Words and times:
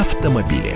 автомобили. 0.00 0.74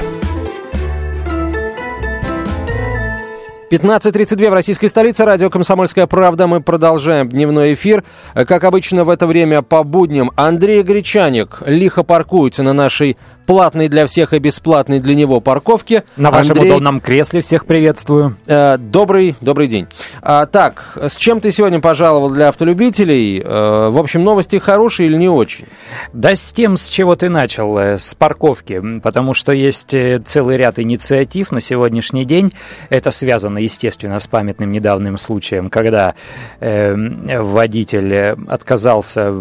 15.32 3.70 4.50
в 4.50 4.52
российской 4.52 4.88
столице. 4.88 5.24
Радио 5.24 5.48
«Комсомольская 5.48 6.06
правда». 6.06 6.46
Мы 6.46 6.60
продолжаем 6.60 7.28
дневной 7.28 7.72
эфир. 7.72 8.04
Как 8.34 8.62
обычно 8.62 9.02
в 9.02 9.10
это 9.10 9.26
время 9.26 9.62
по 9.62 9.82
будням 9.82 10.30
Андрей 10.36 10.82
Гречаник 10.82 11.62
лихо 11.64 12.04
паркуется 12.04 12.62
на 12.62 12.74
нашей 12.74 13.16
платной 13.46 13.88
для 13.88 14.06
всех 14.06 14.32
и 14.32 14.38
бесплатной 14.38 15.00
для 15.00 15.14
него 15.14 15.40
парковке. 15.40 16.04
На 16.16 16.30
вашем 16.30 16.52
Андрей... 16.52 16.70
удобном 16.70 17.00
кресле 17.00 17.42
всех 17.42 17.66
приветствую. 17.66 18.36
Э, 18.46 18.76
добрый, 18.78 19.36
добрый 19.40 19.66
день. 19.66 19.86
А, 20.22 20.46
так, 20.46 20.98
с 21.00 21.16
чем 21.16 21.40
ты 21.40 21.52
сегодня 21.52 21.80
пожаловал 21.80 22.30
для 22.30 22.48
автолюбителей? 22.48 23.40
Э, 23.40 23.88
в 23.90 23.98
общем, 23.98 24.24
новости 24.24 24.58
хорошие 24.58 25.08
или 25.08 25.16
не 25.16 25.28
очень? 25.28 25.66
Да 26.12 26.34
с 26.34 26.52
тем, 26.52 26.76
с 26.76 26.88
чего 26.88 27.16
ты 27.16 27.28
начал, 27.28 27.76
э, 27.78 27.98
с 27.98 28.14
парковки. 28.14 28.82
Потому 29.02 29.34
что 29.34 29.52
есть 29.52 29.94
э, 29.94 30.20
целый 30.24 30.56
ряд 30.56 30.78
инициатив 30.78 31.52
на 31.52 31.60
сегодняшний 31.60 32.24
день. 32.24 32.52
Это 32.88 33.10
связано, 33.10 33.58
естественно, 33.58 34.18
с 34.18 34.26
памятным 34.26 34.70
недавним 34.70 35.18
случаем, 35.18 35.70
когда 35.70 36.14
э, 36.60 36.94
водитель 37.40 38.36
отказался 38.48 39.32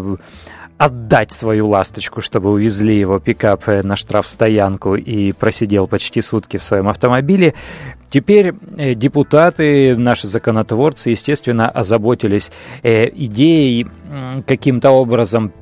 отдать 0.78 1.32
свою 1.32 1.68
ласточку, 1.68 2.20
чтобы 2.20 2.50
увезли 2.50 2.98
его 2.98 3.18
пикап 3.18 3.66
на 3.66 3.96
штрафстоянку 3.96 4.96
и 4.96 5.32
просидел 5.32 5.86
почти 5.86 6.20
сутки 6.22 6.56
в 6.56 6.64
своем 6.64 6.88
автомобиле. 6.88 7.54
Теперь 8.10 8.54
э, 8.76 8.94
депутаты, 8.94 9.96
наши 9.96 10.26
законотворцы, 10.28 11.10
естественно, 11.10 11.68
озаботились 11.68 12.52
э, 12.82 13.08
идеей 13.12 13.88
каким-то 14.46 14.90
образом 14.90 15.52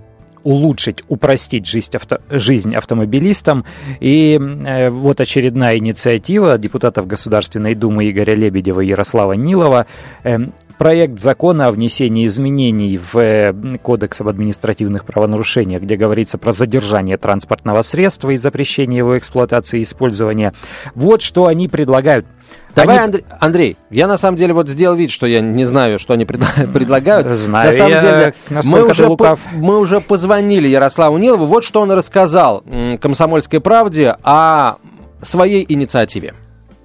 улучшить, 0.45 1.03
упростить 1.09 1.67
жизнь, 1.67 1.91
авто, 1.95 2.19
жизнь 2.31 2.75
автомобилистам. 2.75 3.65
И 4.01 4.39
э, 4.65 4.91
вот 4.91 5.21
очередная 5.21 5.79
инициатива 5.79 6.59
депутатов 6.59 7.07
Государственной 7.07 7.75
Думы 7.75 8.11
Игоря 8.11 8.35
Лебедева 8.35 8.81
и 8.81 8.89
Ярослава 8.89 9.33
Нилова 9.33 9.87
э, 10.25 10.39
проект 10.83 11.21
закона 11.21 11.69
о 11.69 11.71
внесении 11.71 12.27
изменений 12.27 12.99
в 12.99 13.17
э, 13.17 13.55
Кодекс 13.81 14.21
об 14.21 14.27
административных 14.27 15.05
правонарушениях, 15.05 15.81
где 15.81 15.95
говорится 15.95 16.39
про 16.39 16.51
задержание 16.51 17.17
транспортного 17.19 17.83
средства 17.83 18.31
и 18.31 18.37
запрещение 18.37 18.99
его 18.99 19.17
эксплуатации 19.17 19.79
и 19.79 19.83
использования. 19.85 20.55
Вот 20.97 21.23
что 21.23 21.47
они 21.47 21.69
предлагают. 21.69 22.27
Давай, 22.75 22.97
они... 22.97 23.05
Андрей, 23.05 23.25
Андрей, 23.39 23.77
я 23.91 24.09
на 24.09 24.19
самом 24.19 24.37
деле 24.37 24.55
вот 24.55 24.69
сделал 24.69 24.97
вид, 24.97 25.13
что 25.13 25.27
я 25.27 25.41
не 25.41 25.65
знаю, 25.65 26.01
что 26.01 26.15
они 26.15 26.25
предлагают. 26.75 27.29
Знаю 27.39 27.71
на 27.71 27.73
самом 27.77 27.93
я, 27.93 28.01
деле, 28.01 28.35
мы 28.65 28.85
уже, 28.85 29.09
по, 29.11 29.39
мы 29.53 29.79
уже 29.79 30.01
позвонили 30.01 30.67
Ярославу 30.67 31.17
Нилову. 31.17 31.47
Вот 31.47 31.63
что 31.63 31.81
он 31.81 31.93
рассказал 31.93 32.65
«Комсомольской 33.01 33.61
правде» 33.61 34.17
о 34.25 34.79
своей 35.23 35.65
инициативе. 35.69 36.35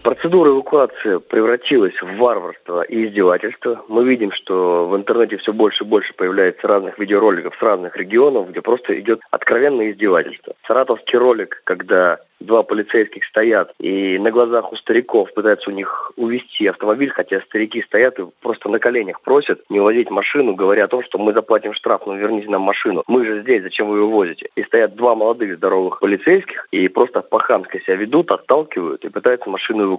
Процедура 0.08 0.52
эвакуации 0.52 1.18
превратилась 1.18 2.02
в 2.02 2.16
варварство 2.16 2.82
и 2.82 3.08
издевательство. 3.08 3.84
Мы 3.90 4.06
видим, 4.06 4.32
что 4.32 4.88
в 4.88 4.96
интернете 4.96 5.36
все 5.36 5.52
больше 5.52 5.84
и 5.84 5.88
больше 5.88 6.14
появляется 6.14 6.66
разных 6.66 6.98
видеороликов 6.98 7.54
с 7.54 7.62
разных 7.62 7.98
регионов, 7.98 8.50
где 8.50 8.62
просто 8.62 8.98
идет 8.98 9.20
откровенное 9.32 9.92
издевательство. 9.92 10.54
Саратовский 10.66 11.18
ролик, 11.18 11.62
когда 11.66 12.20
два 12.40 12.64
полицейских 12.64 13.26
стоят 13.26 13.74
и 13.80 14.18
на 14.20 14.32
глазах 14.32 14.72
у 14.72 14.76
стариков 14.76 15.34
пытаются 15.34 15.70
у 15.70 15.74
них 15.74 16.12
увести 16.16 16.68
автомобиль, 16.68 17.10
хотя 17.10 17.42
старики 17.42 17.82
стоят 17.82 18.20
и 18.20 18.26
просто 18.42 18.70
на 18.70 18.80
коленях 18.80 19.22
просят 19.22 19.62
не 19.70 19.80
увозить 19.80 20.10
машину, 20.10 20.56
говоря 20.56 20.86
о 20.86 20.88
том, 20.88 21.04
что 21.04 21.18
мы 21.18 21.34
заплатим 21.34 21.74
штраф, 21.74 22.06
но 22.06 22.16
верните 22.16 22.50
нам 22.50 22.62
машину. 22.62 23.04
Мы 23.08 23.26
же 23.26 23.42
здесь, 23.42 23.64
зачем 23.64 23.88
вы 23.88 24.00
ее 24.00 24.06
возите? 24.06 24.50
И 24.56 24.64
стоят 24.64 24.96
два 24.96 25.16
молодых 25.16 25.58
здоровых 25.58 26.00
полицейских 26.00 26.68
и 26.72 26.88
просто 26.88 27.22
по-хамски 27.22 27.82
себя 27.86 27.96
ведут, 27.96 28.32
отталкивают 28.32 29.04
и 29.04 29.10
пытаются 29.10 29.50
машину 29.50 29.86
эвакуировать. 29.86 29.97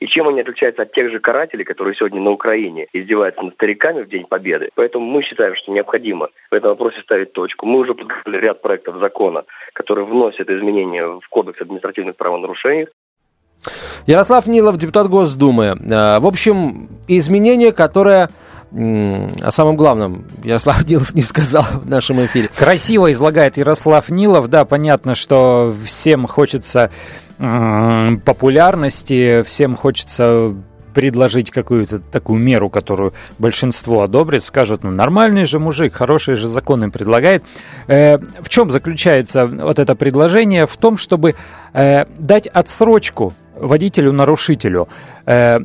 И 0.00 0.06
чем 0.06 0.28
они 0.28 0.40
отличаются 0.40 0.82
от 0.82 0.92
тех 0.92 1.10
же 1.10 1.20
карателей, 1.20 1.64
которые 1.64 1.94
сегодня 1.94 2.20
на 2.20 2.30
Украине 2.30 2.86
издеваются 2.92 3.42
над 3.42 3.54
стариками 3.54 4.02
в 4.02 4.08
День 4.08 4.26
Победы? 4.26 4.70
Поэтому 4.74 5.06
мы 5.06 5.22
считаем, 5.22 5.54
что 5.56 5.72
необходимо 5.72 6.28
в 6.50 6.54
этом 6.54 6.70
вопросе 6.70 7.00
ставить 7.02 7.32
точку. 7.32 7.66
Мы 7.66 7.80
уже 7.80 7.94
подготовили 7.94 8.38
ряд 8.40 8.62
проектов 8.62 8.98
закона, 8.98 9.44
которые 9.72 10.06
вносят 10.06 10.50
изменения 10.50 11.06
в 11.06 11.28
Кодекс 11.30 11.60
административных 11.60 12.16
правонарушений. 12.16 12.86
Ярослав 14.06 14.46
Нилов, 14.46 14.76
депутат 14.76 15.08
Госдумы. 15.08 15.76
Э, 15.78 16.18
в 16.18 16.26
общем, 16.26 16.88
изменение, 17.06 17.72
которое 17.72 18.28
о 18.74 19.50
самом 19.50 19.76
главном 19.76 20.24
Ярослав 20.42 20.84
Нилов 20.88 21.14
не 21.14 21.22
сказал 21.22 21.64
в 21.74 21.88
нашем 21.88 22.24
эфире. 22.24 22.48
Красиво 22.48 23.12
излагает 23.12 23.56
Ярослав 23.58 24.08
Нилов. 24.08 24.48
Да, 24.48 24.64
понятно, 24.64 25.14
что 25.14 25.74
всем 25.84 26.26
хочется 26.26 26.90
популярности, 28.24 29.42
всем 29.42 29.74
хочется 29.74 30.54
предложить 30.94 31.50
какую-то 31.50 31.98
такую 31.98 32.38
меру, 32.38 32.70
которую 32.70 33.14
большинство 33.38 34.02
одобрит, 34.02 34.44
скажут, 34.44 34.84
ну 34.84 34.90
нормальный 34.90 35.46
же 35.46 35.58
мужик, 35.58 35.94
хорошие 35.94 36.36
же 36.36 36.48
законы 36.48 36.90
предлагает. 36.90 37.42
Э, 37.86 38.18
в 38.18 38.48
чем 38.48 38.70
заключается 38.70 39.46
вот 39.46 39.78
это 39.78 39.94
предложение? 39.96 40.66
В 40.66 40.76
том, 40.76 40.96
чтобы 40.96 41.34
э, 41.72 42.04
дать 42.18 42.46
отсрочку 42.46 43.32
водителю-нарушителю. 43.56 44.88
Э, 45.26 45.58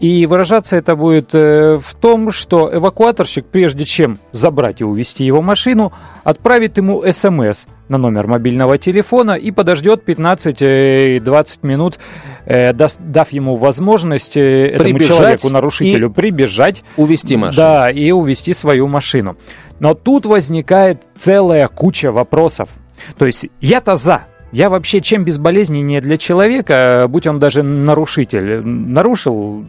и 0.00 0.26
выражаться 0.26 0.76
это 0.76 0.94
будет 0.94 1.34
э, 1.34 1.76
в 1.76 1.94
том, 1.94 2.30
что 2.30 2.70
эвакуаторщик, 2.72 3.46
прежде 3.46 3.84
чем 3.84 4.18
забрать 4.30 4.80
и 4.80 4.84
увезти 4.84 5.24
его 5.24 5.42
машину, 5.42 5.92
отправит 6.22 6.76
ему 6.76 7.02
смс 7.10 7.66
на 7.88 7.98
номер 7.98 8.26
мобильного 8.26 8.78
телефона 8.78 9.32
и 9.32 9.50
подождет 9.50 10.02
15-20 10.06 10.58
э, 10.60 11.66
минут, 11.66 11.98
э, 12.44 12.72
дав 12.72 13.30
ему 13.30 13.56
возможность 13.56 14.36
этому 14.36 14.98
человеку, 14.98 15.48
нарушителю, 15.48 16.10
прибежать. 16.10 16.82
Увести 16.96 17.36
машину. 17.36 17.56
Да, 17.56 17.90
и 17.90 18.10
увести 18.10 18.52
свою 18.52 18.88
машину. 18.88 19.36
Но 19.80 19.94
тут 19.94 20.26
возникает 20.26 21.02
целая 21.16 21.68
куча 21.68 22.10
вопросов. 22.12 22.70
То 23.16 23.26
есть 23.26 23.46
я-то 23.60 23.94
за, 23.94 24.22
я 24.50 24.70
вообще 24.70 25.00
чем 25.00 25.24
безболезненнее 25.24 26.00
для 26.00 26.16
человека, 26.16 27.06
будь 27.08 27.26
он 27.26 27.38
даже 27.38 27.62
нарушитель. 27.62 28.62
Нарушил, 28.64 29.64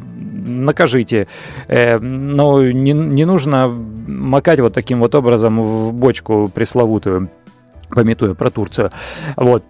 накажите. 0.50 1.28
Э, 1.68 2.00
но 2.00 2.64
не, 2.64 2.94
не 2.94 3.26
нужно 3.26 3.68
макать 3.68 4.60
вот 4.60 4.74
таким 4.74 5.00
вот 5.00 5.16
образом 5.16 5.62
в 5.62 5.94
бочку 5.94 6.50
пресловутую, 6.54 7.30
пометуя 7.90 8.34
про 8.34 8.50
Турцию. 8.50 8.92
Вот. 9.36 9.64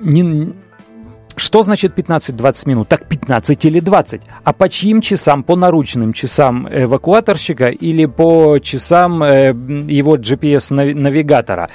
Не, 0.00 0.52
что 1.36 1.62
значит 1.62 1.98
15-20 1.98 2.68
минут? 2.68 2.88
Так 2.88 3.06
15 3.06 3.64
или 3.64 3.80
20. 3.80 4.20
А 4.44 4.52
по 4.52 4.68
чьим 4.68 5.00
часам? 5.00 5.42
По 5.42 5.56
наручным 5.56 6.12
часам 6.12 6.68
эвакуаторщика 6.70 7.68
или 7.68 8.06
по 8.06 8.58
часам 8.58 9.22
э, 9.22 9.48
его 9.48 10.16
GPS-навигатора? 10.16 11.70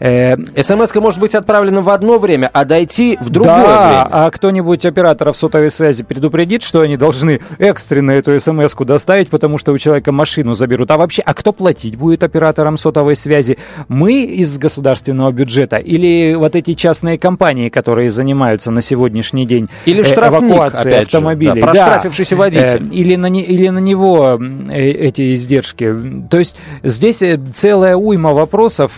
Э, 0.00 0.36
смс 0.62 0.94
может 0.94 1.20
быть 1.20 1.34
отправлена 1.34 1.82
в 1.82 1.88
одно 1.90 2.18
время, 2.18 2.50
а 2.52 2.64
дойти 2.64 3.18
в 3.20 3.30
другое 3.30 3.54
да, 3.54 3.88
время. 3.88 4.08
а 4.10 4.30
кто-нибудь 4.30 4.84
операторов 4.84 5.36
сотовой 5.36 5.70
связи 5.70 6.04
предупредит, 6.04 6.62
что 6.62 6.80
они 6.80 6.96
должны 6.96 7.40
экстренно 7.58 8.12
эту 8.12 8.38
смс 8.40 8.74
доставить, 8.78 9.28
потому 9.28 9.58
что 9.58 9.72
у 9.72 9.78
человека 9.78 10.12
машину 10.12 10.54
заберут. 10.54 10.90
А 10.90 10.96
вообще, 10.96 11.22
а 11.22 11.34
кто 11.34 11.52
платить 11.52 11.96
будет 11.96 12.22
операторам 12.22 12.78
сотовой 12.78 13.16
связи? 13.16 13.58
Мы 13.88 14.22
из 14.22 14.56
государственного 14.58 15.32
бюджета 15.32 15.76
или 15.76 16.34
вот 16.34 16.54
эти 16.54 16.74
частные 16.74 17.18
компании, 17.18 17.68
которые 17.68 18.10
занимаются 18.10 18.70
на 18.70 18.82
сегодняшний 18.82 19.46
день 19.46 19.68
или 19.84 20.02
э, 20.02 20.14
эвакуацией 20.14 21.00
автомобилей? 21.00 21.60
Же, 21.60 21.66
да, 21.66 21.72
проштрафившийся 21.72 22.36
да. 22.36 22.38
водитель. 22.38 22.88
Э, 22.90 22.94
или, 22.94 23.16
на, 23.16 23.26
или 23.26 23.68
на 23.68 23.78
него 23.78 24.40
эти 24.70 25.34
издержки. 25.34 25.94
То 26.30 26.38
есть 26.38 26.54
здесь 26.82 27.22
целая 27.54 27.96
уйма 27.96 28.32
вопросов, 28.32 28.92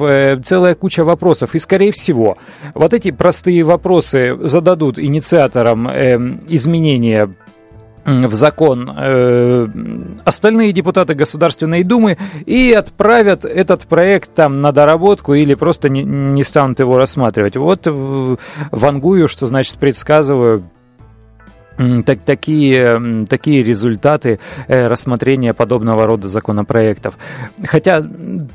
целая 0.45 0.75
куча 0.75 0.90
куча 0.91 1.05
вопросов. 1.05 1.55
И, 1.55 1.61
скорее 1.61 1.93
всего, 1.93 2.37
вот 2.75 2.93
эти 2.95 3.13
простые 3.13 3.63
вопросы 3.63 4.37
зададут 4.41 4.99
инициаторам 4.99 5.87
э, 5.89 6.19
изменения 6.49 7.31
в 8.05 8.35
закон 8.35 8.91
э, 8.91 9.69
остальные 10.25 10.73
депутаты 10.73 11.15
Государственной 11.15 11.85
Думы 11.85 12.19
и 12.47 12.73
отправят 12.73 13.45
этот 13.45 13.87
проект 13.87 14.35
там 14.35 14.63
на 14.63 14.73
доработку 14.73 15.35
или 15.35 15.55
просто 15.55 15.89
не, 15.89 16.03
не 16.03 16.43
станут 16.43 16.81
его 16.81 16.99
рассматривать. 16.99 17.57
Вот 17.57 17.87
вангую, 17.87 19.29
что 19.29 19.47
значит 19.47 19.77
предсказываю 19.77 20.65
так, 22.05 22.21
такие, 22.21 23.27
такие 23.29 23.63
результаты 23.63 24.39
э, 24.69 24.87
рассмотрения 24.87 25.55
подобного 25.55 26.07
рода 26.07 26.29
законопроектов. 26.29 27.15
Хотя 27.65 28.05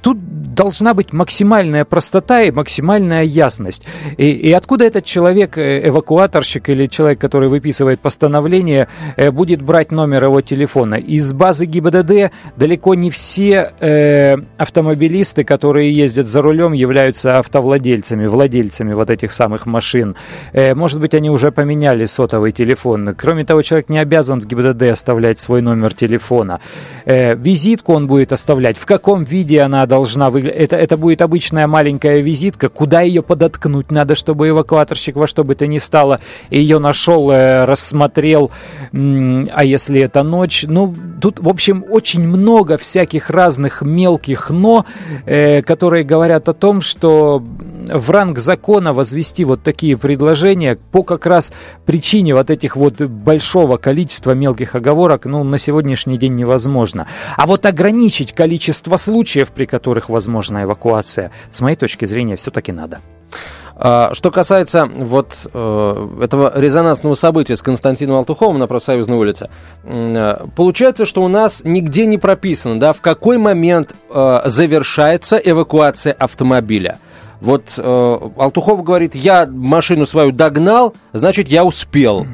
тут 0.02 0.18
должна 0.54 0.94
быть 0.94 1.12
максимальная 1.14 1.86
простота 1.86 2.42
и 2.42 2.52
максимальная 2.52 3.24
ясность. 3.24 3.84
И, 4.18 4.30
и 4.30 4.52
откуда 4.52 4.86
этот 4.86 5.06
человек, 5.06 5.58
э, 5.58 5.88
эвакуаторщик 5.88 6.70
или 6.70 6.86
человек, 6.86 7.20
который 7.20 7.50
выписывает 7.50 8.00
постановление, 8.00 8.88
э, 9.18 9.32
будет 9.32 9.62
брать 9.62 9.92
номер 9.92 10.26
его 10.26 10.42
телефона? 10.42 10.96
Из 10.96 11.34
базы 11.34 11.66
ГИБДД 11.66 12.32
далеко 12.56 12.94
не 12.94 13.10
все 13.10 13.72
э, 13.80 14.36
автомобилисты, 14.58 15.44
которые 15.44 15.92
ездят 15.92 16.28
за 16.28 16.42
рулем, 16.42 16.74
являются 16.74 17.40
автовладельцами, 17.40 18.28
владельцами 18.28 18.94
вот 18.94 19.10
этих 19.10 19.32
самых 19.32 19.66
машин. 19.66 20.16
Э, 20.54 20.76
может 20.76 21.00
быть, 21.00 21.16
они 21.16 21.30
уже 21.30 21.52
поменяли 21.52 22.06
сотовый 22.06 22.52
телефон. 22.52 23.15
Кроме 23.18 23.46
того, 23.46 23.62
человек 23.62 23.90
не 23.90 24.00
обязан 24.00 24.42
в 24.42 24.46
ГИБДД 24.46 24.84
оставлять 24.84 25.40
свой 25.40 25.62
номер 25.62 25.94
телефона. 25.94 26.60
Э, 27.06 27.36
визитку 27.36 27.94
он 27.94 28.08
будет 28.08 28.32
оставлять. 28.32 28.78
В 28.78 28.86
каком 28.86 29.24
виде 29.24 29.62
она 29.62 29.86
должна 29.86 30.30
выглядеть? 30.30 30.60
Это, 30.60 30.76
это 30.76 30.98
будет 30.98 31.22
обычная 31.22 31.68
маленькая 31.68 32.22
визитка. 32.22 32.70
Куда 32.70 33.02
ее 33.02 33.22
подоткнуть 33.22 33.92
надо, 33.92 34.16
чтобы 34.16 34.50
эвакуаторщик 34.50 35.16
во 35.16 35.28
что 35.28 35.44
бы 35.44 35.56
то 35.56 35.68
ни 35.68 35.80
стало 35.80 36.20
ее 36.50 36.80
нашел, 36.80 37.32
э, 37.32 37.66
рассмотрел. 37.66 38.52
А 38.92 39.64
если 39.64 40.02
это 40.02 40.24
ночь? 40.24 40.66
Ну, 40.68 40.94
тут, 41.22 41.40
в 41.40 41.50
общем, 41.50 41.86
очень 41.90 42.28
много 42.28 42.78
всяких 42.78 43.30
разных 43.30 43.82
мелких 43.82 44.50
«но», 44.50 44.86
э, 45.26 45.62
которые 45.62 46.04
говорят 46.04 46.50
о 46.50 46.54
том, 46.54 46.82
что 46.82 47.44
в 47.88 48.10
ранг 48.10 48.40
закона 48.40 48.94
возвести 48.94 49.46
вот 49.46 49.64
такие 49.64 49.98
предложения 49.98 50.78
по 50.92 51.04
как 51.04 51.26
раз 51.26 51.52
причине 51.86 52.36
вот 52.36 52.50
этих 52.50 52.76
вот 52.76 53.02
большого 53.02 53.78
количества 53.78 54.32
мелких 54.32 54.76
оговорок, 54.76 55.26
ну, 55.26 55.44
на 55.44 55.58
сегодняшний 55.58 56.18
день 56.18 56.36
невозможно. 56.36 57.08
А 57.38 57.46
вот 57.46 57.66
ограничить 57.66 58.34
количество 58.34 58.98
случаев, 58.98 59.52
при 59.52 59.66
которых 59.66 60.10
возможна 60.10 60.64
эвакуация, 60.64 61.32
с 61.52 61.62
моей 61.62 61.76
точки 61.76 62.06
зрения, 62.06 62.36
все-таки 62.36 62.72
надо. 62.72 63.00
А, 63.78 64.14
что 64.14 64.32
касается 64.32 64.86
вот 64.86 65.36
э, 65.54 66.08
этого 66.22 66.52
резонансного 66.56 67.14
события 67.16 67.58
с 67.58 67.62
Константином 67.62 68.16
Алтуховым 68.18 68.58
на 68.58 68.68
профсоюзной 68.68 69.18
улице, 69.18 69.50
э, 69.84 70.48
получается, 70.56 71.06
что 71.06 71.22
у 71.22 71.28
нас 71.28 71.62
нигде 71.66 72.06
не 72.06 72.18
прописано, 72.18 72.80
да, 72.80 72.94
в 72.94 73.02
какой 73.02 73.38
момент 73.38 73.94
э, 74.10 74.42
завершается 74.46 75.36
эвакуация 75.38 76.14
автомобиля. 76.14 77.00
Вот 77.46 77.76
э, 77.78 78.20
Алтухов 78.38 78.84
говорит, 78.84 79.14
я 79.14 79.46
машину 79.46 80.08
свою 80.08 80.32
догнал, 80.32 80.96
значит, 81.14 81.48
я 81.48 81.64
успел. 81.64 82.26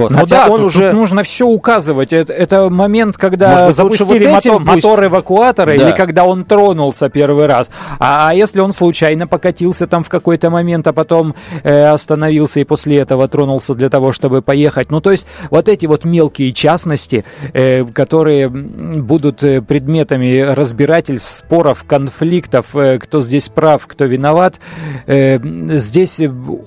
Вот. 0.00 0.10
Ну 0.12 0.16
Хотя 0.16 0.46
да, 0.46 0.50
он 0.50 0.58
тут, 0.58 0.66
уже... 0.66 0.90
тут 0.90 0.94
нужно 0.94 1.22
все 1.22 1.46
указывать. 1.46 2.14
Это, 2.14 2.32
это 2.32 2.70
момент, 2.70 3.18
когда 3.18 3.66
быть, 3.66 3.76
запустили 3.76 4.26
вот 4.26 4.34
мотор, 4.34 4.64
пусть... 4.64 4.84
мотор 4.84 5.04
эвакуатора 5.04 5.66
да. 5.66 5.74
или 5.74 5.94
когда 5.94 6.24
он 6.24 6.46
тронулся 6.46 7.10
первый 7.10 7.46
раз. 7.46 7.70
А, 7.98 8.30
а 8.30 8.34
если 8.34 8.60
он 8.60 8.72
случайно 8.72 9.26
покатился 9.26 9.86
там 9.86 10.02
в 10.02 10.08
какой-то 10.08 10.48
момент, 10.48 10.86
а 10.86 10.94
потом 10.94 11.34
э, 11.62 11.84
остановился 11.84 12.60
и 12.60 12.64
после 12.64 12.98
этого 12.98 13.28
тронулся 13.28 13.74
для 13.74 13.90
того, 13.90 14.12
чтобы 14.12 14.40
поехать. 14.40 14.90
Ну, 14.90 15.02
то 15.02 15.10
есть 15.10 15.26
вот 15.50 15.68
эти 15.68 15.84
вот 15.84 16.06
мелкие 16.06 16.52
частности, 16.52 17.24
э, 17.52 17.84
которые 17.84 18.48
будут 18.48 19.42
э, 19.42 19.60
предметами 19.60 20.38
разбирательств, 20.40 21.30
споров, 21.30 21.84
конфликтов, 21.86 22.74
э, 22.74 22.98
кто 22.98 23.20
здесь 23.20 23.50
прав, 23.50 23.86
кто 23.86 24.06
виноват, 24.06 24.60
э, 25.06 25.38
здесь 25.76 26.20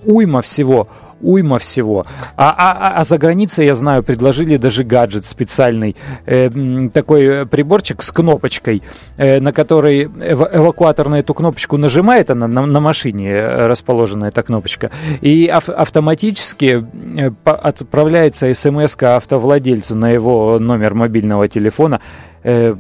уйма 0.06 0.44
всего 0.44 0.88
уйма 1.24 1.60
всего. 1.60 2.06
А, 2.36 2.50
а, 2.50 2.72
а, 2.72 3.00
а 3.00 3.04
за 3.04 3.18
границей, 3.18 3.66
я 3.66 3.76
знаю, 3.76 4.04
предложили 4.04 4.58
даже 4.58 4.84
гаджет 4.84 5.26
специальный, 5.26 5.96
э, 6.26 6.50
такой 6.94 7.46
приборчик 7.48 8.04
с 8.04 8.12
кнопочкой, 8.12 8.84
э, 9.18 9.40
на 9.40 9.52
которой 9.52 10.04
эв 10.04 10.42
эвакуатор 10.54 11.10
на 11.10 11.20
эту 11.20 11.34
кнопочку 11.34 11.78
нажимает, 11.78 12.30
она 12.30 12.48
на, 12.48 12.66
на 12.66 12.80
машине 12.80 13.30
э, 13.30 13.68
расположена 13.68 14.26
эта 14.26 14.44
кнопочка, 14.44 14.92
и 15.22 15.48
ав 15.48 15.70
автоматически 15.70 16.86
э, 17.18 17.32
отправляется 17.46 18.54
смс 18.54 18.96
автовладельцу 19.02 19.96
на 19.96 20.10
его 20.10 20.60
номер 20.60 20.94
мобильного 20.94 21.48
телефона, 21.48 22.02
э, 22.44 22.76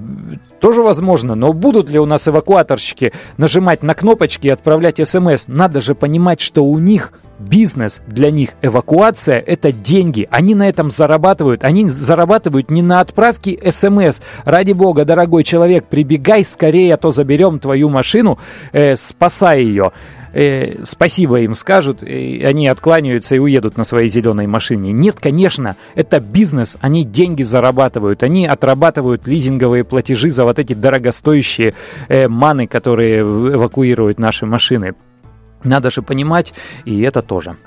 тоже 0.59 0.81
возможно, 0.81 1.35
но 1.35 1.53
будут 1.53 1.89
ли 1.89 1.99
у 1.99 2.05
нас 2.05 2.27
эвакуаторщики 2.27 3.13
нажимать 3.37 3.83
на 3.83 3.93
кнопочки 3.93 4.47
и 4.47 4.49
отправлять 4.49 5.05
смс? 5.07 5.47
Надо 5.47 5.81
же 5.81 5.95
понимать, 5.95 6.41
что 6.41 6.63
у 6.63 6.79
них 6.79 7.13
бизнес 7.49 8.01
для 8.07 8.31
них, 8.31 8.51
эвакуация– 8.61 9.39
это 9.45 9.71
деньги. 9.71 10.27
Они 10.31 10.55
на 10.55 10.67
этом 10.67 10.91
зарабатывают. 10.91 11.63
Они 11.63 11.89
зарабатывают 11.89 12.71
не 12.71 12.81
на 12.81 12.99
отправке 13.01 13.59
смс. 13.71 14.21
Ради 14.45 14.71
бога, 14.71 15.05
дорогой 15.05 15.43
человек, 15.43 15.85
прибегай 15.85 16.43
скорее, 16.45 16.93
а 16.93 16.97
то 16.97 17.11
заберем 17.11 17.59
твою 17.59 17.89
машину, 17.89 18.39
э, 18.71 18.95
спасай 18.95 19.63
ее. 19.63 19.91
Э, 20.33 20.83
спасибо 20.83 21.41
им 21.41 21.53
скажут, 21.53 22.01
и 22.01 22.43
они 22.43 22.67
откланяются 22.67 23.35
и 23.35 23.39
уедут 23.39 23.77
на 23.77 23.83
своей 23.83 24.07
зеленой 24.07 24.47
машине. 24.47 24.91
Нет, 24.91 25.19
конечно, 25.19 25.75
это 25.93 26.19
бизнес, 26.19 26.77
они 26.81 27.05
деньги 27.05 27.43
зарабатывают, 27.43 28.23
они 28.23 28.47
отрабатывают 28.47 29.27
лизинговые 29.27 29.83
платежи 29.83 30.31
за 30.31 30.43
вот 30.43 30.57
эти 30.57 30.73
дорогостоящие 30.73 31.75
э, 32.07 32.27
маны, 32.27 32.65
которые 32.65 33.21
эвакуируют 33.21 34.17
наши 34.17 34.47
машины. 34.47 34.95
Надо 35.63 35.91
же 35.91 36.01
понимать, 36.01 36.53
и 36.85 37.01
это 37.01 37.21
тоже. 37.21 37.57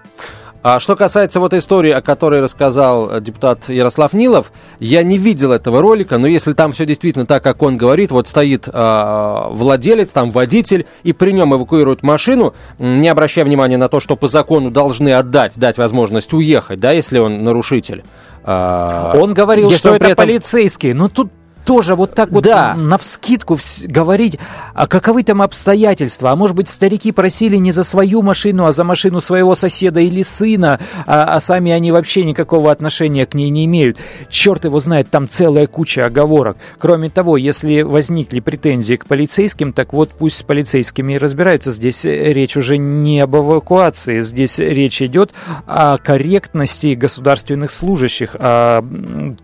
А 0.69 0.81
что 0.81 0.97
касается 0.97 1.39
вот 1.39 1.55
истории, 1.55 1.93
о 1.93 2.03
которой 2.03 2.41
рассказал 2.41 3.09
э, 3.09 3.21
депутат 3.21 3.69
Ярослав 3.69 4.13
Нилов, 4.13 4.51
я 4.81 5.05
не 5.05 5.17
видел 5.17 5.53
этого 5.53 5.81
ролика, 5.81 6.19
но 6.19 6.27
если 6.27 6.55
там 6.55 6.73
все 6.73 6.85
действительно 6.85 7.25
так, 7.25 7.45
как 7.45 7.63
он 7.63 7.77
говорит, 7.77 8.11
вот 8.11 8.27
стоит 8.27 8.67
э, 8.67 9.43
владелец, 9.51 10.11
там 10.11 10.33
водитель, 10.33 10.87
и 11.05 11.13
при 11.13 11.31
нем 11.31 11.55
эвакуируют 11.55 12.03
машину, 12.03 12.53
не 12.81 13.07
обращая 13.07 13.45
внимания 13.45 13.77
на 13.77 13.89
то, 13.89 14.01
что 14.01 14.17
по 14.17 14.27
закону 14.27 14.73
должны 14.73 15.13
отдать, 15.13 15.53
дать 15.57 15.79
возможность 15.79 16.33
уехать, 16.33 16.81
да, 16.81 16.91
если 16.91 17.21
он 17.21 17.45
нарушитель. 17.45 18.03
А, 18.43 19.13
он 19.17 19.35
говорил, 19.35 19.71
что 19.73 19.95
это 19.95 20.07
этом... 20.07 20.17
полицейский. 20.17 20.93
Ну 20.93 21.09
тут 21.09 21.31
тоже 21.67 21.97
вот 21.97 22.15
так 22.15 22.31
вот 22.31 22.45
да. 22.45 22.75
навскидку 22.77 23.59
говорить, 23.83 24.39
а 24.73 24.87
каковы 24.87 25.25
там 25.25 25.43
обстоятельства. 25.43 26.31
А 26.31 26.37
может 26.37 26.55
быть, 26.55 26.69
старики 26.69 27.11
просили 27.11 27.57
не 27.57 27.73
за 27.73 27.83
свою 27.83 28.23
машину, 28.23 28.67
а 28.67 28.73
за 28.73 28.85
машину 28.85 29.21
своего 29.21 29.57
соседа 29.57 30.01
или 30.01 30.23
сына, 30.23 30.79
а, 31.07 31.25
а 31.25 31.41
сами 31.41 31.73
они 31.73 31.91
вообще 31.91 32.25
никакого 32.25 32.71
отношения 32.71 33.27
к 33.27 33.35
ней 33.35 33.51
не 33.51 33.65
имеют. 33.65 33.99
Черт 34.31 34.65
его 34.65 34.79
знает, 34.79 35.11
там 35.11 35.29
целая 35.29 35.67
куча 35.67 36.07
оговорок. 36.07 36.57
Кроме 36.79 37.11
того, 37.11 37.37
если 37.37 37.83
возникли 37.83 38.39
претензии 38.39 38.95
к 38.95 39.07
полицейским, 39.07 39.73
так 39.73 39.93
вот 39.93 40.11
пусть 40.11 40.37
с 40.37 40.43
полицейскими 40.45 41.15
и 41.15 41.19
разбираются. 41.19 41.73
Здесь 41.73 42.05
речь 42.05 42.57
уже 42.57 42.79
не 42.79 43.21
об 43.21 43.35
эвакуации, 43.35 44.21
здесь 44.21 44.61
речь 44.61 45.03
идет 45.03 45.33
о 45.67 45.99
корректности 45.99 46.95
государственных 46.95 47.73
служащих, 47.73 48.37
о 48.39 48.85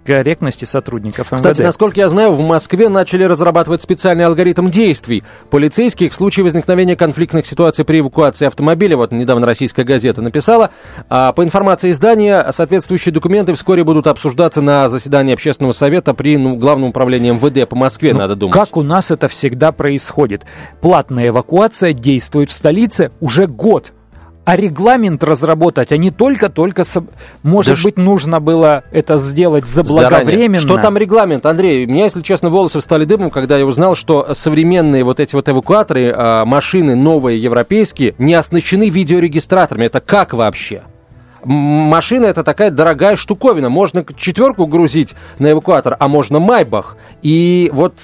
корректности 0.07 0.67
сотрудников 0.67 1.33
МВД. 1.33 1.43
Кстати, 1.43 1.63
насколько 1.63 1.99
я 1.99 2.12
знаю, 2.12 2.32
в 2.32 2.41
Москве 2.41 2.88
начали 2.88 3.25
разрабатывать 3.25 3.82
специальный 3.82 4.25
алгоритм 4.25 4.69
действий 4.69 5.23
полицейских 5.50 6.12
в 6.12 6.14
случае 6.14 6.44
возникновения 6.44 6.97
конфликтных 6.97 7.47
ситуаций 7.47 7.85
при 7.85 8.00
эвакуации 8.00 8.47
автомобиля. 8.47 8.97
Вот 8.97 9.12
недавно 9.12 9.47
российская 9.47 9.85
газета 9.85 10.23
написала. 10.23 10.71
А 11.09 11.33
по 11.33 11.42
информации 11.42 11.90
издания, 11.90 12.47
соответствующие 12.50 13.12
документы 13.12 13.54
вскоре 13.54 13.85
будут 13.85 14.07
обсуждаться 14.07 14.61
на 14.61 14.88
заседании 14.88 15.35
общественного 15.35 15.73
совета 15.73 16.14
при 16.14 16.37
ну, 16.37 16.57
Главном 16.57 16.90
управлении 16.90 17.31
МВД 17.33 17.69
по 17.69 17.76
Москве, 17.76 18.12
ну, 18.12 18.21
надо 18.21 18.37
думать. 18.37 18.54
Как 18.54 18.76
у 18.76 18.83
нас 18.83 19.11
это 19.11 19.28
всегда 19.28 19.73
происходит? 19.73 20.42
Платная 20.81 21.28
эвакуация 21.28 21.92
действует 21.92 22.50
в 22.50 22.52
столице 22.52 23.11
уже 23.21 23.47
год 23.47 23.92
а 24.44 24.56
регламент 24.56 25.22
разработать, 25.22 25.92
а 25.92 25.96
не 25.96 26.11
только-только, 26.11 26.82
может 27.42 27.76
да 27.76 27.82
быть, 27.84 27.94
ш... 27.96 28.00
нужно 28.00 28.40
было 28.40 28.82
это 28.90 29.18
сделать 29.18 29.66
заблаговременно. 29.66 30.25
Заранее. 30.25 30.58
Что 30.58 30.78
там 30.78 30.96
регламент, 30.96 31.46
Андрей? 31.46 31.87
У 31.87 31.90
меня, 31.90 32.04
если 32.04 32.22
честно, 32.22 32.50
волосы 32.50 32.80
встали 32.80 33.04
дымом, 33.04 33.30
когда 33.30 33.56
я 33.56 33.66
узнал, 33.66 33.94
что 33.94 34.34
современные 34.34 35.04
вот 35.04 35.20
эти 35.20 35.34
вот 35.34 35.49
эвакуаторы, 35.49 36.12
а, 36.14 36.44
машины 36.44 36.96
новые 36.96 37.40
европейские, 37.40 38.14
не 38.18 38.34
оснащены 38.34 38.88
видеорегистраторами. 38.88 39.87
Это 39.87 40.00
как 40.00 40.32
вообще? 40.32 40.82
Машина 41.44 42.26
это 42.26 42.42
такая 42.44 42.70
дорогая 42.70 43.16
штуковина. 43.16 43.68
Можно 43.68 44.04
четверку 44.16 44.66
грузить 44.66 45.14
на 45.38 45.52
эвакуатор, 45.52 45.96
а 45.99 46.08
можно 46.08 46.40
Майбах. 46.40 46.96
И 47.22 47.70
вот 47.72 47.94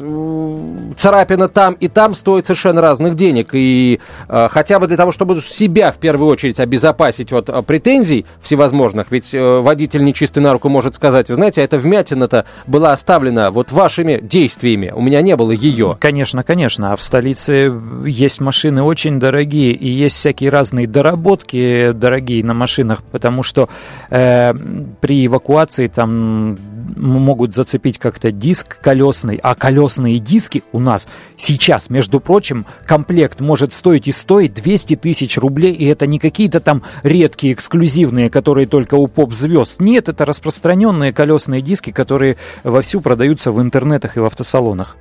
царапина 0.96 1.48
там 1.48 1.74
и 1.74 1.88
там 1.88 2.14
стоит 2.14 2.46
совершенно 2.46 2.80
разных 2.80 3.14
денег. 3.14 3.50
И 3.52 4.00
э, 4.28 4.48
хотя 4.50 4.78
бы 4.78 4.86
для 4.86 4.96
того, 4.96 5.12
чтобы 5.12 5.40
себя 5.40 5.92
в 5.92 5.98
первую 5.98 6.30
очередь 6.30 6.60
обезопасить 6.60 7.32
от 7.32 7.48
э, 7.48 7.62
претензий 7.62 8.26
всевозможных, 8.40 9.10
ведь 9.10 9.34
э, 9.34 9.58
водитель 9.58 10.04
нечистый 10.04 10.42
на 10.42 10.52
руку 10.52 10.68
может 10.68 10.94
сказать, 10.94 11.28
вы 11.28 11.34
знаете, 11.34 11.62
эта 11.62 11.78
вмятина-то 11.78 12.44
была 12.66 12.92
оставлена 12.92 13.50
вот 13.50 13.72
вашими 13.72 14.18
действиями, 14.22 14.92
у 14.94 15.00
меня 15.00 15.22
не 15.22 15.36
было 15.36 15.50
ее. 15.50 15.96
Конечно, 16.00 16.42
конечно. 16.42 16.92
А 16.92 16.96
в 16.96 17.02
столице 17.02 17.72
есть 18.06 18.40
машины 18.40 18.82
очень 18.82 19.20
дорогие, 19.20 19.72
и 19.72 19.88
есть 19.88 20.16
всякие 20.16 20.50
разные 20.50 20.86
доработки 20.86 21.92
дорогие 21.92 22.44
на 22.44 22.54
машинах, 22.54 23.02
потому 23.10 23.27
потому 23.28 23.42
что 23.42 23.68
э, 24.08 24.54
при 25.02 25.26
эвакуации 25.26 25.86
там 25.88 26.56
могут 26.96 27.54
зацепить 27.54 27.98
как-то 27.98 28.32
диск 28.32 28.80
колесный, 28.80 29.38
а 29.42 29.54
колесные 29.54 30.18
диски 30.18 30.62
у 30.72 30.80
нас 30.80 31.06
сейчас, 31.36 31.90
между 31.90 32.20
прочим, 32.20 32.64
комплект 32.86 33.40
может 33.40 33.74
стоить 33.74 34.08
и 34.08 34.12
стоить 34.12 34.54
200 34.54 34.96
тысяч 34.96 35.36
рублей, 35.36 35.74
и 35.74 35.84
это 35.84 36.06
не 36.06 36.18
какие-то 36.18 36.60
там 36.60 36.82
редкие, 37.02 37.52
эксклюзивные, 37.52 38.30
которые 38.30 38.66
только 38.66 38.94
у 38.94 39.08
поп-звезд. 39.08 39.78
Нет, 39.78 40.08
это 40.08 40.24
распространенные 40.24 41.12
колесные 41.12 41.60
диски, 41.60 41.92
которые 41.92 42.38
вовсю 42.64 43.02
продаются 43.02 43.52
в 43.52 43.60
интернетах 43.60 44.16
и 44.16 44.20
в 44.20 44.24
автосалонах. 44.24 44.96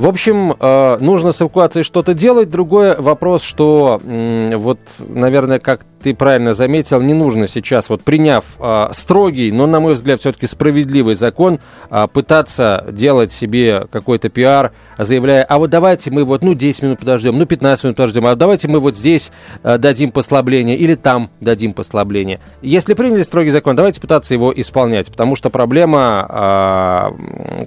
В 0.00 0.06
общем, 0.06 0.54
э, 0.58 0.96
нужно 0.98 1.30
с 1.30 1.42
эвакуацией 1.42 1.84
что-то 1.84 2.14
делать. 2.14 2.48
Другой 2.48 2.96
вопрос, 2.96 3.42
что 3.42 4.00
вот, 4.02 4.78
наверное, 4.98 5.58
как 5.58 5.82
ты 6.02 6.14
правильно 6.14 6.54
заметил, 6.54 7.02
не 7.02 7.12
нужно 7.12 7.46
сейчас, 7.46 7.90
вот 7.90 8.02
приняв 8.02 8.44
э, 8.58 8.88
строгий, 8.92 9.52
но, 9.52 9.66
на 9.66 9.80
мой 9.80 9.92
взгляд, 9.92 10.20
все-таки 10.20 10.46
справедливый 10.46 11.16
закон, 11.16 11.60
э, 11.90 12.06
пытаться 12.10 12.86
делать 12.90 13.30
себе 13.30 13.86
какой-то 13.92 14.30
пиар, 14.30 14.72
заявляя, 14.96 15.44
а 15.44 15.58
вот 15.58 15.68
давайте 15.68 16.10
мы 16.10 16.24
вот, 16.24 16.42
ну, 16.42 16.54
10 16.54 16.82
минут 16.82 17.00
подождем, 17.00 17.38
ну, 17.38 17.44
15 17.44 17.84
минут 17.84 17.96
подождем, 17.98 18.24
а 18.24 18.34
давайте 18.34 18.68
мы 18.68 18.80
вот 18.80 18.96
здесь 18.96 19.30
дадим 19.62 20.10
послабление 20.10 20.78
или 20.78 20.94
там 20.94 21.28
дадим 21.42 21.74
послабление. 21.74 22.40
Если 22.62 22.94
приняли 22.94 23.22
строгий 23.22 23.50
закон, 23.50 23.76
давайте 23.76 24.00
пытаться 24.00 24.32
его 24.32 24.50
исполнять, 24.56 25.10
потому 25.10 25.36
что 25.36 25.50
проблема, 25.50 27.12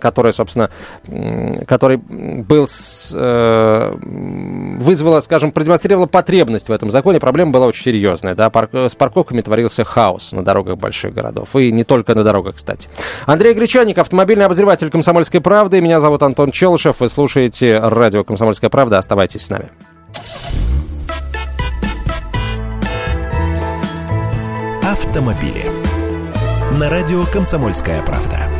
которая, 0.01 0.33
собственно, 0.33 0.71
которая 1.67 2.01
был, 2.23 2.65
э, 3.13 3.95
вызвала, 4.79 5.19
скажем, 5.19 5.51
продемонстрировала 5.51 6.05
потребность 6.05 6.69
в 6.69 6.71
этом 6.71 6.91
законе. 6.91 7.19
Проблема 7.19 7.51
была 7.51 7.67
очень 7.67 7.83
серьезная. 7.83 8.35
Да? 8.35 8.49
Парк, 8.49 8.73
с 8.73 8.95
парковками 8.95 9.41
творился 9.41 9.83
хаос 9.83 10.31
на 10.31 10.43
дорогах 10.43 10.77
больших 10.77 11.13
городов. 11.13 11.55
И 11.55 11.71
не 11.71 11.83
только 11.83 12.15
на 12.15 12.23
дорогах, 12.23 12.55
кстати. 12.55 12.89
Андрей 13.25 13.53
Гречаник, 13.53 13.97
автомобильный 13.97 14.45
обозреватель 14.45 14.89
«Комсомольской 14.89 15.41
правды». 15.41 15.81
Меня 15.81 15.99
зовут 15.99 16.23
Антон 16.23 16.51
Челышев. 16.51 16.99
Вы 16.99 17.09
слушаете 17.09 17.79
радио 17.79 18.23
«Комсомольская 18.23 18.69
правда». 18.69 18.97
Оставайтесь 18.97 19.45
с 19.45 19.49
нами. 19.49 19.69
Автомобили. 24.83 25.65
На 26.71 26.89
радио 26.89 27.23
«Комсомольская 27.31 28.01
правда». 28.03 28.52